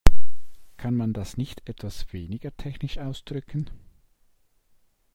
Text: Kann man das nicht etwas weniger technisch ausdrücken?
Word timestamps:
Kann 0.77 0.95
man 0.95 1.13
das 1.13 1.37
nicht 1.37 1.69
etwas 1.69 2.11
weniger 2.11 2.57
technisch 2.57 2.97
ausdrücken? 2.97 3.69